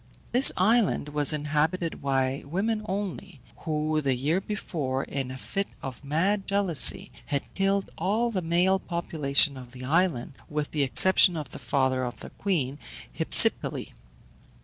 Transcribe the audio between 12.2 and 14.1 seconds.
their queen, Hypsipyle.